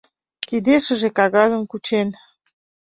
[0.47, 2.07] Кидешыже кагазым кучен.